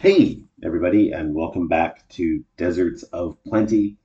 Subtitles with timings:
[0.00, 3.98] Hey, everybody, and welcome back to Deserts of Plenty.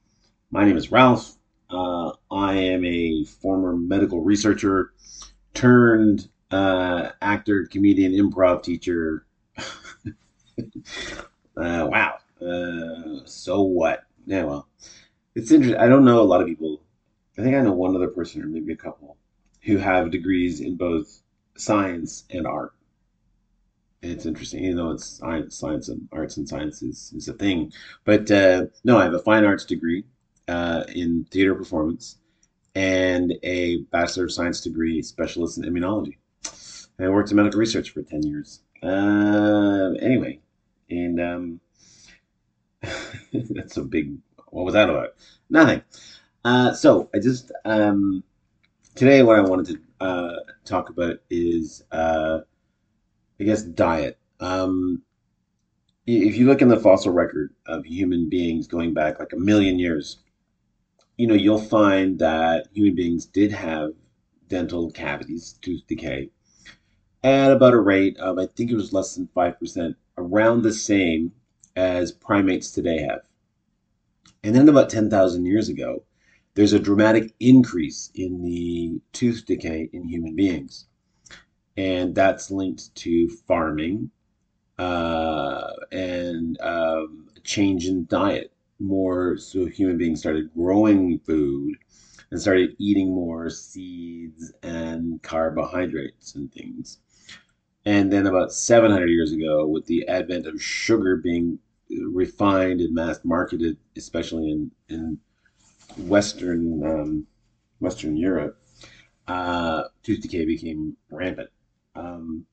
[0.51, 1.37] My name is Ralph.
[1.69, 4.91] Uh, I am a former medical researcher
[5.53, 9.25] turned uh, actor, comedian, improv teacher.
[9.57, 9.63] uh,
[11.55, 12.17] wow.
[12.41, 14.03] Uh, so what?
[14.25, 14.67] Yeah, well,
[15.33, 15.79] it's interesting.
[15.79, 16.81] I don't know a lot of people.
[17.37, 19.15] I think I know one other person, or maybe a couple,
[19.61, 21.21] who have degrees in both
[21.55, 22.73] science and art
[24.05, 24.63] it's interesting.
[24.63, 27.71] You know, it's science, science and arts and sciences is, a thing.
[28.03, 30.03] But uh, no, I have a fine arts degree
[30.47, 32.17] uh, in theater performance
[32.75, 36.17] and a bachelor of science degree, specialist in immunology.
[36.97, 38.61] And I worked in medical research for ten years.
[38.83, 40.39] Uh, anyway,
[40.89, 41.59] and um,
[43.33, 44.17] that's a big.
[44.49, 45.15] What was that about?
[45.49, 45.81] Nothing.
[46.43, 48.23] Uh, so I just um,
[48.93, 52.41] today what I wanted to uh, talk about is uh,
[53.39, 54.17] I guess diet.
[54.39, 55.03] Um,
[56.07, 59.79] if you look in the fossil record of human beings going back like a million
[59.79, 60.19] years,
[61.17, 63.91] you know, you'll find that human beings did have
[64.47, 66.29] dental cavities, tooth decay,
[67.23, 71.31] at about a rate of, I think it was less than 5%, around the same
[71.75, 73.21] as primates today have.
[74.43, 76.03] And then about 10,000 years ago,
[76.53, 80.85] there's a dramatic increase in the tooth decay in human beings
[81.77, 84.11] and that's linked to farming
[84.77, 88.51] uh, and um, change in diet.
[88.79, 91.77] More so, human beings started growing food
[92.29, 96.99] and started eating more seeds and carbohydrates and things.
[97.85, 101.59] And then, about 700 years ago, with the advent of sugar being
[101.89, 105.19] refined and mass marketed, especially in, in
[105.97, 107.27] Western um,
[107.79, 108.59] Western Europe,
[109.27, 111.49] uh, tooth decay became rampant.
[111.95, 112.45] Um,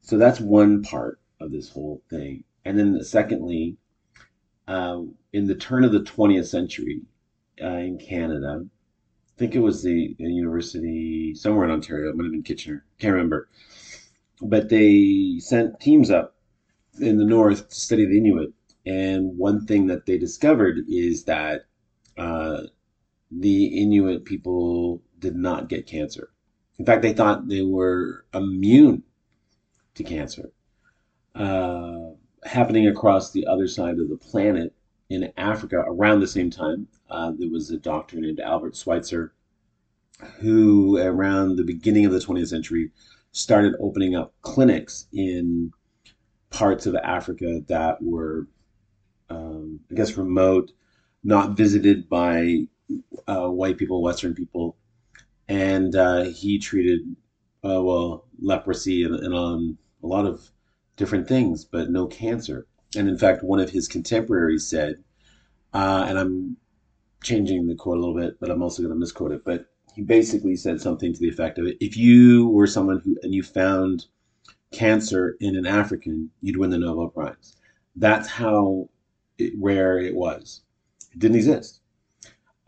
[0.00, 2.44] so that's one part of this whole thing.
[2.64, 3.76] And then, secondly,
[4.66, 7.02] uh, in the turn of the 20th century
[7.62, 12.32] uh, in Canada, I think it was the university somewhere in Ontario, it might have
[12.32, 13.48] been Kitchener, can't remember.
[14.40, 16.36] But they sent teams up
[17.00, 18.52] in the north to study the Inuit.
[18.84, 21.66] And one thing that they discovered is that
[22.16, 22.62] uh,
[23.30, 26.30] the Inuit people did not get cancer.
[26.78, 29.02] In fact, they thought they were immune
[29.94, 30.50] to cancer.
[31.34, 32.10] Uh,
[32.44, 34.74] happening across the other side of the planet
[35.08, 39.32] in Africa around the same time, uh, there was a doctor named Albert Schweitzer
[40.40, 42.90] who, around the beginning of the 20th century,
[43.32, 45.72] started opening up clinics in
[46.50, 48.46] parts of Africa that were,
[49.28, 50.72] um, I guess, remote,
[51.22, 52.66] not visited by
[53.26, 54.76] uh, white people, Western people,
[55.48, 57.00] and uh, he treated
[57.64, 60.50] uh, well leprosy and, and on a lot of
[60.96, 62.66] different things, but no cancer.
[62.96, 65.02] And in fact, one of his contemporaries said,
[65.72, 66.56] uh, and I'm
[67.22, 69.44] changing the quote a little bit, but I'm also going to misquote it.
[69.44, 73.34] But he basically said something to the effect of, "If you were someone who and
[73.34, 74.06] you found
[74.70, 77.56] cancer in an African, you'd win the Nobel Prize."
[77.96, 78.88] That's how
[79.38, 80.62] it, rare it was.
[81.12, 81.80] It didn't exist.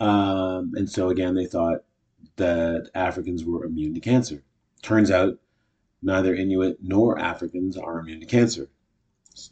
[0.01, 1.85] Um, and so again, they thought
[2.39, 4.43] that Africans were immune to cancer.
[4.83, 5.39] Turns out
[6.03, 8.69] neither Inuit nor Africans are immune to cancer.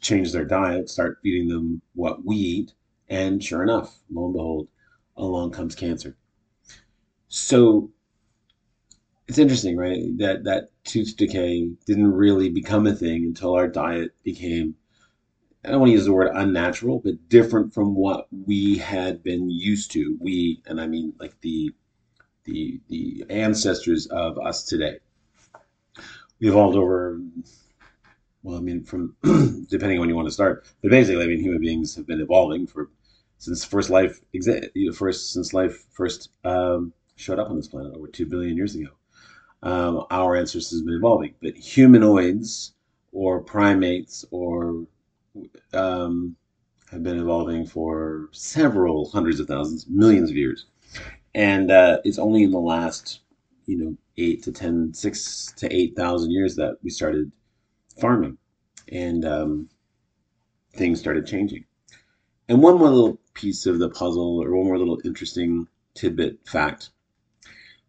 [0.01, 2.73] Change their diet, start feeding them what we eat,
[3.07, 4.67] and sure enough, lo and behold,
[5.15, 6.17] along comes cancer.
[7.29, 7.91] So
[9.27, 10.17] it's interesting, right?
[10.17, 14.75] That that tooth decay didn't really become a thing until our diet became
[15.67, 19.49] I don't want to use the word unnatural, but different from what we had been
[19.49, 20.17] used to.
[20.21, 21.73] We, and I mean like the
[22.47, 24.97] the the ancestors of us today.
[26.39, 27.19] We evolved over,
[28.43, 29.15] well, I mean, from
[29.69, 32.21] depending on when you want to start, but basically, I mean, human beings have been
[32.21, 32.89] evolving for
[33.37, 38.07] since first life exist, first since life first um, showed up on this planet over
[38.07, 38.89] two billion years ago.
[39.63, 42.73] Um, our ancestors have been evolving, but humanoids
[43.11, 44.85] or primates or
[45.73, 46.35] um,
[46.91, 50.67] have been evolving for several hundreds of thousands, millions of years
[51.37, 53.19] and uh, it's only in the last
[53.67, 57.31] you know eight to ten, six to eight thousand years that we started
[58.01, 58.37] farming,
[58.91, 59.69] and um,
[60.73, 61.63] things started changing.
[62.49, 66.89] And one more little piece of the puzzle, or one more little interesting tidbit fact.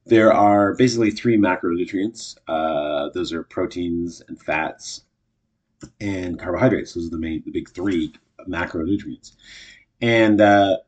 [0.04, 2.36] There are basically three macronutrients.
[2.46, 5.04] Uh, those are proteins and fats
[6.00, 6.94] and carbohydrates.
[6.94, 8.12] Those are the main, the big three
[8.46, 9.32] macronutrients.
[10.00, 10.78] And uh,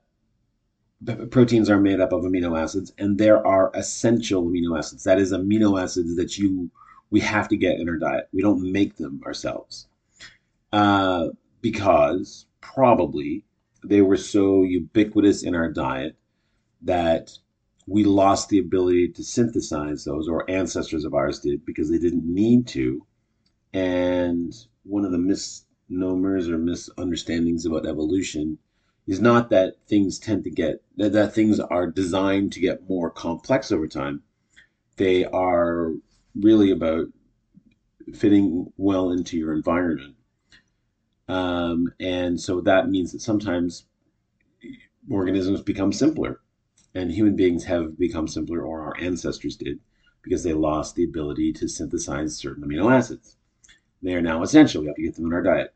[1.31, 5.05] proteins are made up of amino acids and there are essential amino acids.
[5.05, 6.71] That is amino acids that you
[7.11, 8.29] we have to get in our diet.
[8.33, 9.89] We don't make them ourselves.
[10.73, 11.29] Uh,
[11.61, 13.45] because probably
[13.85, 16.17] they were so ubiquitous in our diet
[16.83, 17.37] that
[17.87, 22.25] we lost the ability to synthesize those, or ancestors of ours did, because they didn't
[22.25, 23.05] need to.
[23.73, 24.55] And
[24.85, 28.59] one of the misnomers or misunderstandings about evolution
[29.07, 33.11] is not that things tend to get that, that things are designed to get more
[33.11, 34.23] complex over time.
[34.97, 35.93] They are
[36.39, 37.07] really about
[38.15, 40.17] fitting well into your environment.
[41.29, 43.87] Um, and so that means that sometimes
[45.09, 46.41] organisms become simpler
[46.95, 49.79] and human beings have become simpler, or our ancestors did,
[50.23, 53.37] because they lost the ability to synthesize certain amino acids.
[54.03, 54.83] They are now essential.
[54.83, 55.75] We have to get them in our diet.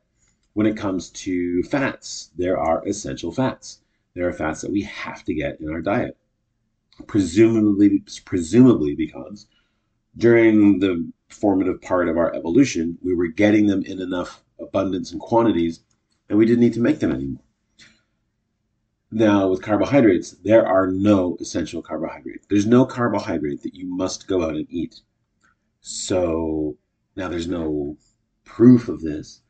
[0.55, 3.81] When it comes to fats, there are essential fats.
[4.15, 6.17] There are fats that we have to get in our diet.
[7.09, 9.47] Presumably, presumably because
[10.17, 15.21] during the formative part of our evolution, we were getting them in enough abundance and
[15.21, 15.81] quantities,
[16.29, 17.43] and we didn't need to make them anymore.
[19.11, 22.47] Now, with carbohydrates, there are no essential carbohydrates.
[22.49, 25.01] There's no carbohydrate that you must go out and eat.
[25.81, 26.77] So
[27.17, 27.97] now there's no
[28.45, 29.43] proof of this,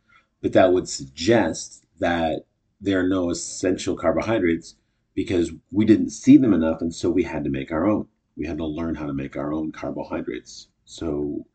[0.45, 2.45] but that would suggest that
[2.79, 4.75] there are no essential carbohydrates
[5.15, 8.09] because we didn't see them enough, and so we had to make our own.
[8.37, 10.69] We had to learn how to make our own carbohydrates.
[10.85, 11.47] So,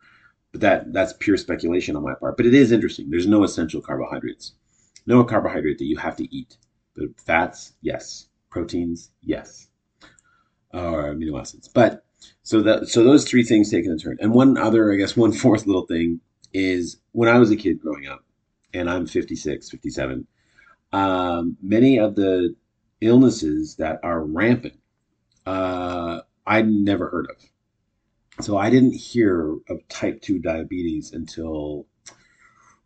[0.52, 2.36] but that that's pure speculation on my part.
[2.36, 3.12] But it is interesting.
[3.12, 4.54] There's no essential carbohydrates,
[5.06, 6.58] no carbohydrate that you have to eat.
[6.96, 8.26] But fats, yes.
[8.50, 9.68] Proteins, yes.
[10.74, 11.68] Or amino acids.
[11.68, 12.04] But
[12.42, 14.18] so that so those three things taken in turn.
[14.20, 16.22] And one other, I guess, one fourth little thing
[16.54, 18.24] is when I was a kid growing up,
[18.74, 20.28] and I'm 56, 57,
[20.92, 22.56] um, many of the
[23.02, 24.80] illnesses that are rampant,
[25.46, 28.46] uh, I never heard of.
[28.46, 31.88] So I didn't hear of type 2 diabetes until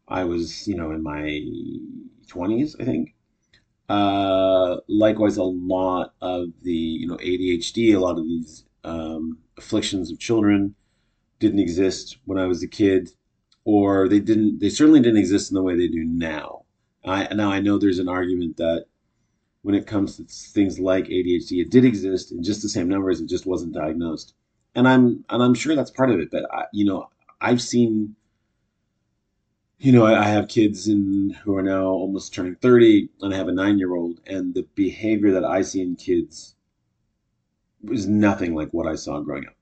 [0.08, 1.42] I was, you know, in my
[2.28, 3.16] 20s, I think.
[3.90, 10.10] Uh, likewise, a lot of the you know ADHD, a lot of these um, afflictions
[10.10, 10.76] of children
[11.40, 13.10] didn't exist when I was a kid,
[13.66, 14.60] or they didn't.
[14.60, 16.64] They certainly didn't exist in the way they do now.
[17.06, 18.86] I now I know there's an argument that
[19.62, 23.22] when it comes to things like ADHD, it did exist in just the same numbers.
[23.22, 24.34] It just wasn't diagnosed,
[24.76, 26.32] and I'm and I'm sure that's part of it.
[26.32, 27.10] But I, you know,
[27.42, 28.16] I've seen
[29.84, 33.38] you know, I, I have kids in who are now almost turning 30, and I
[33.38, 36.56] have a nine year old, and the behavior that I see in kids
[37.92, 39.56] is nothing like what I saw growing up.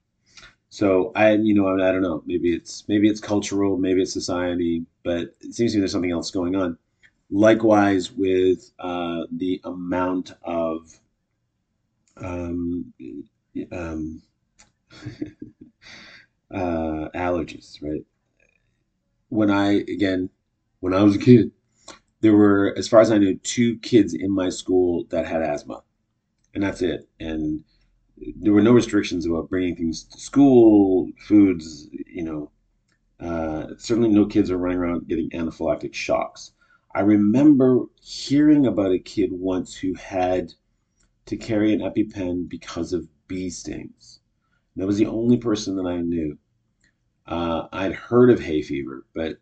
[0.72, 2.24] So I, you know, I, I don't know.
[2.26, 6.12] Maybe it's maybe it's cultural, maybe it's society, but it seems to me there's something
[6.12, 6.78] else going on.
[7.32, 11.00] Likewise, with uh, the amount of
[12.18, 12.94] um,
[13.72, 14.22] um,
[16.52, 18.06] uh, allergies, right?
[19.30, 20.30] when I again
[20.80, 21.52] when I was a kid,
[22.22, 25.84] there were, as far as I knew, two kids in my school that had asthma,
[26.54, 27.10] and that's it.
[27.20, 27.64] And
[28.36, 31.88] there were no restrictions about bringing things to school, foods.
[32.08, 32.52] You know,
[33.20, 36.52] uh, certainly no kids are running around getting anaphylactic shocks.
[36.94, 40.54] I remember hearing about a kid once who had
[41.28, 44.20] to carry an EpiPen because of bee stings.
[44.76, 46.38] That was the only person that I knew.
[47.26, 49.38] Uh, I'd heard of hay fever, but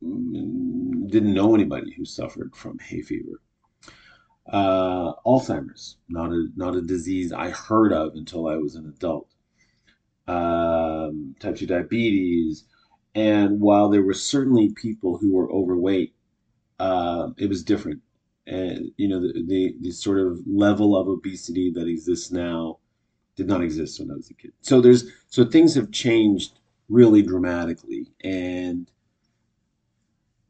[0.00, 3.40] didn't know anybody who suffered from hay fever.
[4.50, 9.28] Uh, Alzheimer's, not a not a disease I heard of until I was an adult.
[10.26, 12.64] Um, type two diabetes,
[13.14, 16.14] and while there were certainly people who were overweight,
[16.80, 18.00] uh, it was different.
[18.46, 22.78] And you know the, the the sort of level of obesity that exists now
[23.36, 24.52] did not exist when I was a kid.
[24.62, 28.08] So there's so things have changed really dramatically.
[28.24, 28.90] And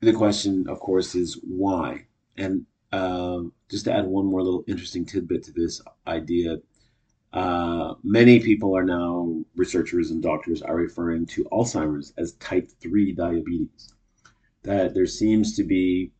[0.01, 2.07] the question, of course, is why?
[2.39, 6.59] And uh, just to add one more little interesting tidbit to this idea,
[7.33, 13.13] uh, many people are now, researchers and doctors, are referring to Alzheimer's as type 3
[13.13, 13.95] diabetes.
[14.63, 16.11] That there seems to be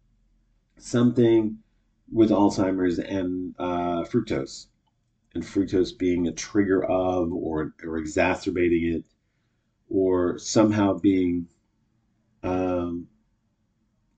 [0.79, 1.59] something
[2.13, 4.67] with Alzheimer's and uh, fructose,
[5.35, 9.05] and fructose being a trigger of or, or exacerbating it
[9.89, 11.49] or somehow being
[12.43, 13.09] um,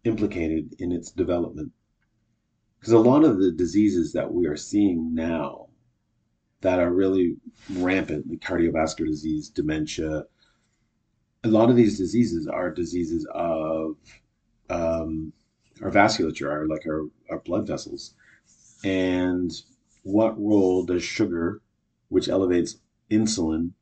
[0.05, 1.73] implicated in its development.
[2.83, 5.69] Because a lot of the diseases that we are seeing now
[6.63, 7.37] that are really
[7.75, 10.25] rampant, like cardiovascular disease, dementia,
[11.45, 13.99] a lot of these diseases are diseases of
[14.69, 15.33] um,
[15.81, 18.15] our vasculature, our like our, our blood vessels.
[18.83, 19.53] And
[20.03, 21.63] what role does sugar,
[22.09, 22.79] which elevates
[23.13, 23.75] insulin,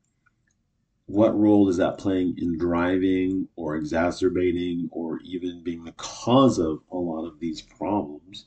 [1.07, 6.81] what role is that playing in driving or exacerbating or even being the cause of
[6.91, 8.45] a lot of these problems?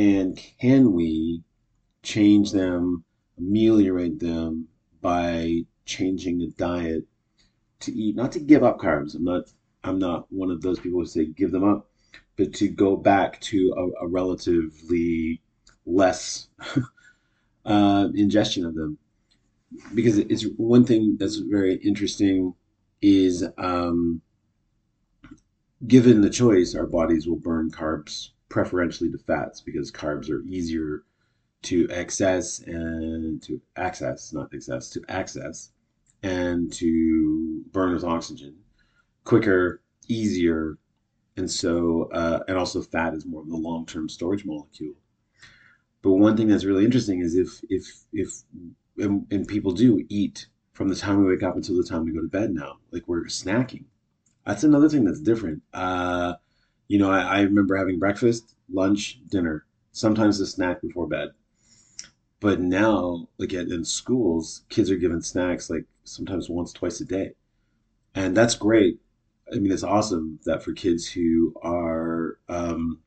[0.00, 1.42] And can we
[2.02, 3.04] change them,
[3.36, 4.68] ameliorate them
[5.02, 7.04] by changing the diet
[7.80, 9.14] to eat, not to give up carbs.
[9.14, 9.52] I'm not
[9.84, 11.90] I'm not one of those people who say give them up,
[12.38, 15.42] but to go back to a, a relatively
[15.84, 16.48] less
[17.66, 18.96] uh, ingestion of them.
[19.94, 22.54] Because it's one thing that's very interesting
[23.02, 24.22] is um,
[25.86, 31.04] given the choice, our bodies will burn carbs preferentially to fats because carbs are easier
[31.62, 35.70] to access and to access, not access, to access
[36.22, 38.56] and to burn with oxygen
[39.24, 40.76] quicker, easier,
[41.36, 44.94] and so uh, and also fat is more of the long-term storage molecule.
[46.02, 48.42] But one thing that's really interesting is if if if
[48.98, 52.12] and, and people do eat from the time we wake up until the time we
[52.12, 53.84] go to bed now, like we're snacking.
[54.46, 55.62] That's another thing that's different.
[55.72, 56.34] Uh,
[56.90, 61.28] you know, I, I remember having breakfast, lunch, dinner, sometimes a snack before bed.
[62.40, 67.34] But now, again, in schools, kids are given snacks like sometimes once, twice a day.
[68.16, 68.98] And that's great.
[69.54, 72.98] I mean, it's awesome that for kids who are, um,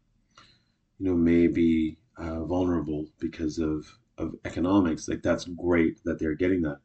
[0.97, 3.85] you know, maybe uh, vulnerable because of,
[4.17, 6.77] of economics, like that's great that they're getting that.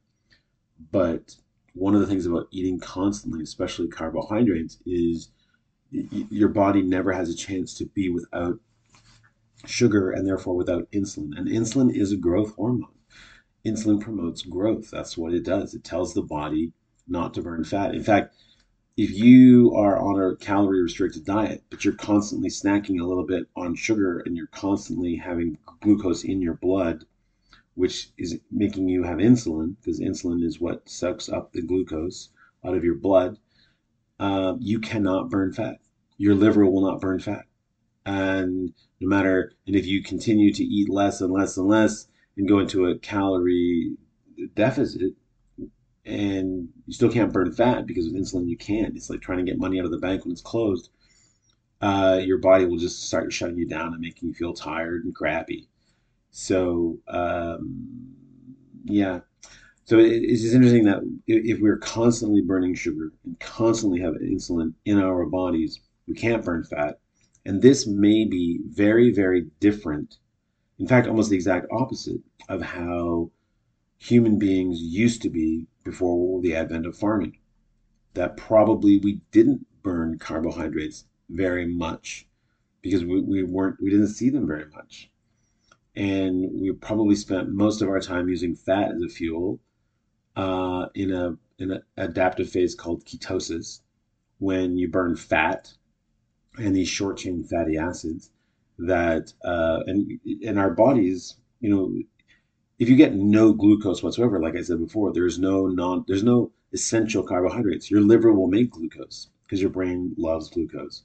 [0.91, 1.37] But
[1.75, 5.31] one of the things about eating constantly, especially carbohydrates, is
[5.91, 8.59] your body never has a chance to be without
[9.67, 11.37] sugar and therefore without insulin.
[11.37, 12.93] And insulin is a growth hormone.
[13.65, 14.91] Insulin promotes growth.
[14.91, 15.75] That's what it does.
[15.75, 16.73] It tells the body
[17.07, 17.95] not to burn fat.
[17.95, 18.35] In fact,
[18.97, 23.47] if you are on a calorie restricted diet, but you're constantly snacking a little bit
[23.57, 27.05] on sugar and you're constantly having glucose in your blood,
[27.75, 32.31] which is making you have insulin, because insulin is what sucks up the glucose
[32.65, 33.39] out of your blood,
[34.19, 35.79] uh, you cannot burn fat.
[36.17, 37.45] Your liver will not burn fat.
[38.05, 42.49] And no matter and if you continue to eat less and less and less and
[42.49, 43.97] go into a calorie
[44.55, 45.13] deficit
[46.05, 48.97] and you still can't burn fat because with insulin you can't.
[48.97, 50.91] It's like trying to get money out of the bank when it's closed.
[51.81, 55.15] Uh, your body will just start shutting you down and making you feel tired and
[55.15, 55.69] crappy.
[56.31, 58.15] So um,
[58.85, 59.21] yeah
[59.89, 64.73] so it, it's just interesting that if we're constantly burning sugar and constantly have insulin
[64.85, 66.99] in our bodies we can't burn fat
[67.49, 70.19] and this may be very, very different,
[70.79, 73.31] in fact, almost the exact opposite of how
[73.97, 77.39] human beings used to be before the advent of farming.
[78.13, 82.29] That probably we didn't burn carbohydrates very much
[82.83, 85.11] because we, we weren't we didn't see them very much.
[85.97, 89.59] And we probably spent most of our time using fat as a fuel
[90.39, 93.81] uh, in a in an adaptive phase called ketosis,
[94.39, 95.75] when you burn fat
[96.57, 98.31] and these short chain fatty acids
[98.79, 101.93] that uh, and in our bodies, you know,
[102.79, 106.53] if you get no glucose whatsoever, like I said before, there's no non there's no
[106.73, 107.91] essential carbohydrates.
[107.91, 111.03] Your liver will make glucose because your brain loves glucose.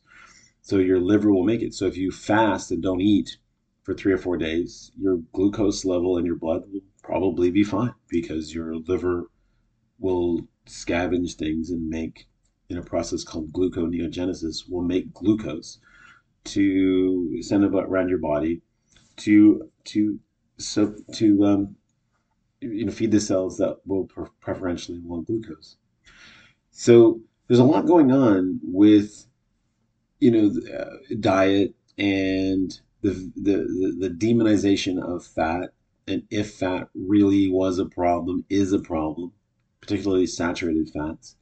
[0.61, 1.73] So your liver will make it.
[1.73, 3.37] So if you fast and don't eat
[3.81, 7.93] for three or four days, your glucose level in your blood will probably be fine
[8.09, 9.29] because your liver
[9.99, 12.27] will scavenge things and make
[12.69, 15.79] in a process called gluconeogenesis will make glucose
[16.45, 18.61] to send it around your body
[19.17, 20.19] to to
[20.57, 21.75] so to um,
[22.61, 24.07] you know feed the cells that will
[24.39, 25.77] preferentially want glucose.
[26.71, 29.27] So there's a lot going on with
[30.19, 35.71] you know uh, diet and the, the the the demonization of fat
[36.07, 39.31] and if fat really was a problem is a problem
[39.81, 41.35] particularly saturated fats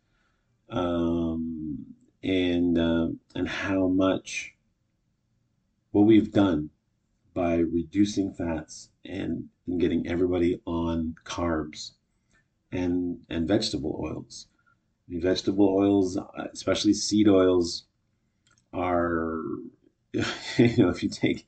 [0.70, 1.86] um,
[2.24, 4.54] and uh, and how much
[5.92, 6.70] what we've done
[7.34, 11.92] by reducing fats and, and getting everybody on carbs
[12.72, 14.48] and and vegetable oils.
[15.08, 16.18] I mean, vegetable oils,
[16.54, 17.86] especially seed oils,
[18.74, 19.42] are
[20.14, 21.48] you know if you take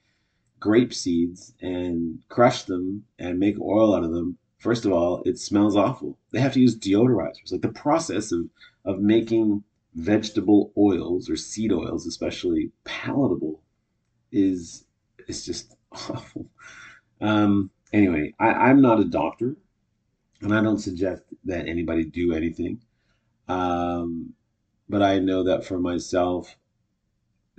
[0.63, 5.37] grape seeds and crush them and make oil out of them, first of all, it
[5.37, 6.17] smells awful.
[6.31, 7.51] They have to use deodorizers.
[7.51, 8.49] Like the process of
[8.85, 13.61] of making vegetable oils or seed oils, especially palatable,
[14.31, 14.85] is
[15.27, 16.45] is just awful.
[17.19, 19.57] Um, anyway, I, am not a doctor,
[20.39, 22.79] and I don't suggest that anybody do anything.
[23.49, 24.33] Um,
[24.87, 26.55] but I know that for myself,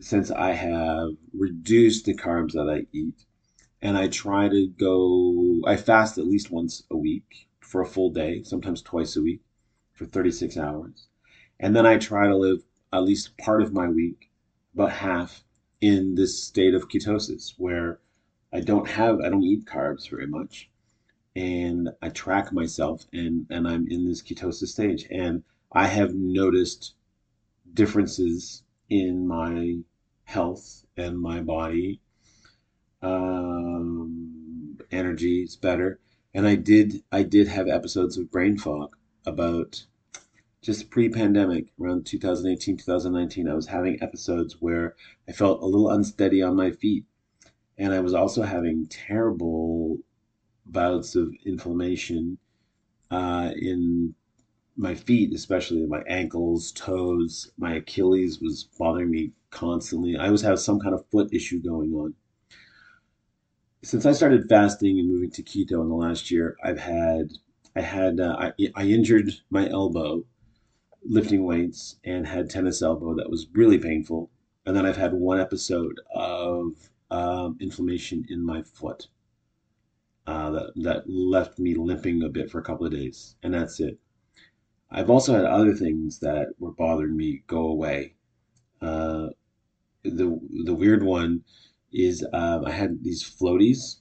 [0.00, 3.24] since I have reduced the carbs that I eat,
[3.80, 8.10] and I try to go, I fast at least once a week for a full
[8.10, 9.40] day, sometimes twice a week
[9.92, 11.06] for 36 hours.
[11.60, 14.30] And then I try to live at least part of my week,
[14.74, 15.44] about half,
[15.80, 18.00] in this state of ketosis where
[18.52, 20.70] I don't have, I don't eat carbs very much.
[21.36, 25.06] And I track myself and, and I'm in this ketosis stage.
[25.10, 26.94] And I have noticed
[27.74, 29.78] differences in my
[30.24, 32.00] health and my body.
[33.02, 36.00] Um, energy is better.
[36.32, 39.84] And I did, I did have episodes of brain fog about
[40.64, 44.96] just pre-pandemic around 2018 2019 i was having episodes where
[45.28, 47.04] i felt a little unsteady on my feet
[47.76, 49.98] and i was also having terrible
[50.64, 52.38] bouts of inflammation
[53.10, 54.14] uh, in
[54.76, 60.58] my feet especially my ankles toes my achilles was bothering me constantly i always have
[60.58, 62.14] some kind of foot issue going on
[63.82, 67.32] since i started fasting and moving to keto in the last year i've had
[67.76, 70.24] i had uh, I, I injured my elbow
[71.04, 74.30] lifting weights and had tennis elbow that was really painful.
[74.66, 79.08] And then I've had one episode of um, inflammation in my foot
[80.26, 83.36] uh, that, that left me limping a bit for a couple of days.
[83.42, 83.98] And that's it.
[84.94, 88.14] I've also had other things that were bothering me go away.
[88.80, 89.28] Uh,
[90.04, 91.42] the, the weird one
[91.92, 93.96] is um, I had these floaties,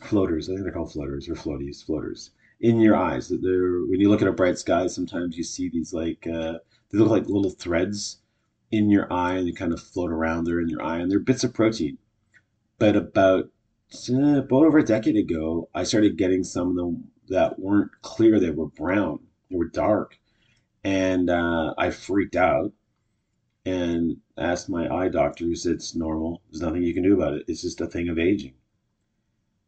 [0.00, 3.28] floaters, I think they're called floaters or floaties, floaters in your eyes.
[3.28, 6.58] They're, when you look at a bright sky, sometimes you see these like uh,
[6.90, 8.18] they look like little threads
[8.70, 11.18] in your eye, and they kind of float around there in your eye, and they're
[11.18, 11.98] bits of protein.
[12.78, 13.50] But about
[14.08, 18.38] uh, about over a decade ago, I started getting some of them that weren't clear.
[18.38, 19.20] They were brown.
[19.50, 20.18] They were dark,
[20.84, 22.72] and uh, I freaked out
[23.66, 26.42] and asked my eye doctor, who said it's normal.
[26.50, 27.44] There's nothing you can do about it.
[27.48, 28.54] It's just a thing of aging.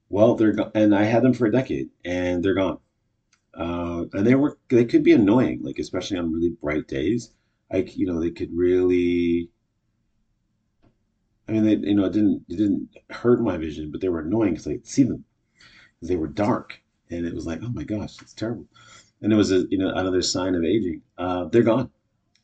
[0.09, 2.79] Well, they're go- and I had them for a decade, and they're gone.
[3.55, 7.33] Uh, and they were they could be annoying, like especially on really bright days.
[7.73, 9.51] Like you know, they could really.
[11.49, 14.21] I mean, they you know it didn't it didn't hurt my vision, but they were
[14.21, 15.25] annoying because I could see them.
[16.03, 18.69] They were dark, and it was like, oh my gosh, it's terrible.
[19.23, 21.03] And it was a you know another sign of aging.
[21.17, 21.91] Uh, they're gone,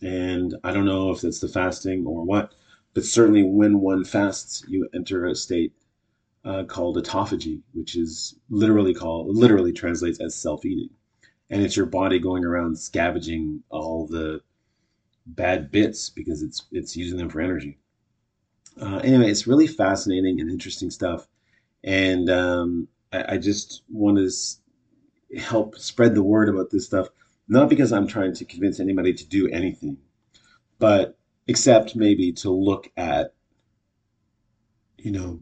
[0.00, 2.54] and I don't know if it's the fasting or what,
[2.94, 5.72] but certainly when one fasts, you enter a state
[6.44, 10.90] uh, called autophagy, which is literally called literally translates as self-eating,
[11.50, 14.40] and it's your body going around scavenging all the
[15.26, 17.78] bad bits because it's it's using them for energy.
[18.80, 21.26] Uh, anyway, it's really fascinating and interesting stuff,
[21.82, 24.30] and um, I, I just want to
[25.36, 27.08] help spread the word about this stuff.
[27.48, 29.98] Not because I'm trying to convince anybody to do anything,
[30.78, 33.32] but except maybe to look at,
[34.98, 35.40] you know,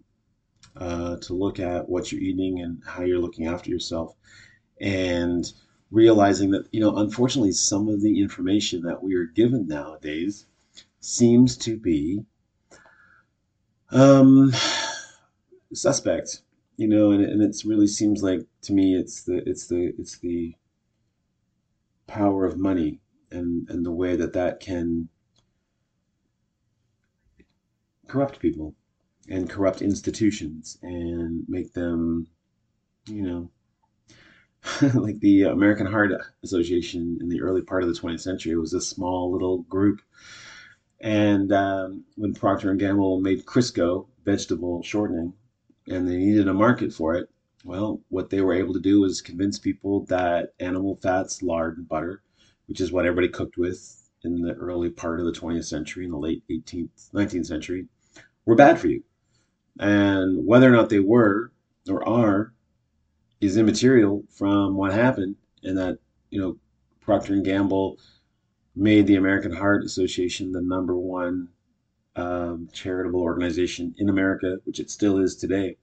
[0.77, 4.15] uh, to look at what you're eating and how you're looking after yourself
[4.81, 5.53] and
[5.91, 10.47] realizing that you know unfortunately some of the information that we are given nowadays
[11.01, 12.25] seems to be
[13.91, 14.53] um
[15.73, 16.43] suspect
[16.77, 20.19] you know and, and it really seems like to me it's the it's the it's
[20.19, 20.55] the
[22.07, 25.09] power of money and and the way that that can
[28.09, 28.75] corrupt people
[29.29, 32.27] and corrupt institutions and make them,
[33.07, 33.51] you know,
[34.95, 36.13] like the American Heart
[36.43, 40.01] Association in the early part of the 20th century was a small little group.
[41.01, 45.35] And um, when Procter and Gamble made Crisco vegetable shortening,
[45.89, 47.29] and they needed a market for it,
[47.65, 51.89] well, what they were able to do was convince people that animal fats, lard, and
[51.89, 52.23] butter,
[52.67, 56.11] which is what everybody cooked with in the early part of the 20th century, in
[56.11, 57.87] the late 18th, 19th century,
[58.45, 59.03] were bad for you.
[59.79, 61.53] And whether or not they were
[61.89, 62.53] or are
[63.41, 65.99] is immaterial from what happened and that,
[66.31, 66.57] you know,
[67.01, 67.99] Procter and Gamble
[68.75, 71.49] made the American Heart Association the number one
[72.17, 75.77] um, charitable organization in America, which it still is today.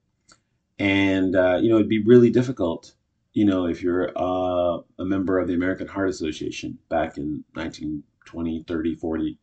[0.80, 2.96] And, uh, you know, it'd be really difficult,
[3.34, 8.64] you know, if you're uh, a member of the American Heart Association back in 1920,
[8.68, 9.38] 30, 40,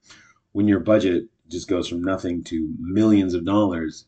[0.52, 4.06] when your budget just goes from nothing to millions of dollars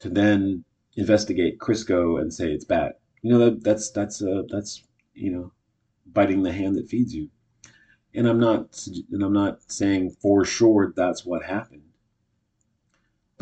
[0.00, 0.64] to then
[0.96, 2.94] investigate Crisco and say it's bad.
[3.22, 4.82] You know that that's that's uh, that's
[5.14, 5.52] you know
[6.06, 7.30] biting the hand that feeds you.
[8.14, 11.82] And I'm not and I'm not saying for sure that's what happened.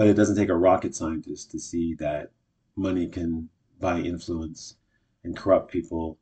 [0.01, 2.31] But it doesn't take a rocket scientist to see that
[2.75, 4.77] money can buy influence
[5.23, 6.17] and corrupt people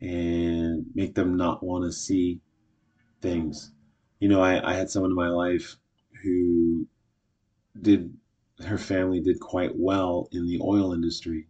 [0.00, 2.40] and make them not want to see
[3.20, 3.72] things.
[4.20, 5.78] You know, I, I had someone in my life
[6.22, 6.86] who
[7.82, 8.16] did
[8.64, 11.48] her family did quite well in the oil industry.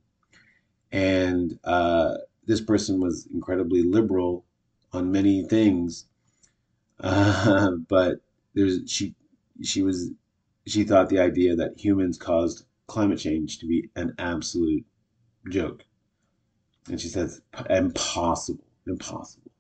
[0.91, 2.15] And uh,
[2.47, 4.47] this person was incredibly liberal
[4.95, 6.07] on many things,
[7.01, 8.23] uh, but
[8.55, 9.15] there's she
[9.63, 10.13] she was
[10.71, 14.85] she thought the idea that humans caused climate change to be an absolute
[15.51, 15.85] joke.
[16.89, 19.51] And she says, impossible, impossible.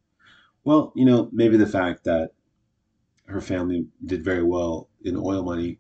[0.65, 2.33] Well, you know, maybe the fact that
[3.27, 5.79] her family did very well in oil money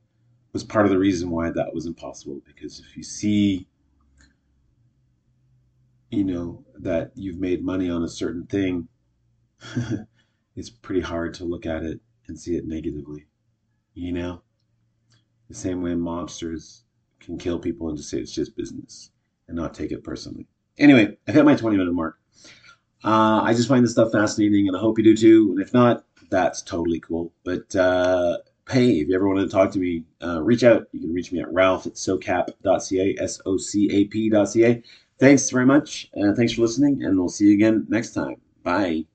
[0.52, 2.42] was part of the reason why that was impossible.
[2.46, 3.66] Because if you see,
[6.10, 8.88] you know, that you've made money on a certain thing,
[10.56, 13.26] it's pretty hard to look at it and see it negatively.
[13.94, 14.42] You know?
[15.48, 16.82] The same way mobsters
[17.20, 19.10] can kill people and just say it's just business
[19.46, 20.46] and not take it personally.
[20.78, 22.18] Anyway, I've hit my 20 minute mark.
[23.04, 25.52] Uh, I just find this stuff fascinating and I hope you do too.
[25.52, 27.32] And if not, that's totally cool.
[27.44, 28.38] But uh,
[28.70, 30.86] hey, if you ever want to talk to me, uh, reach out.
[30.92, 34.82] You can reach me at ralph at socap.ca, S O C A P.ca.
[35.18, 36.10] Thanks very much.
[36.36, 38.36] Thanks for listening, and we'll see you again next time.
[38.62, 39.06] Bye.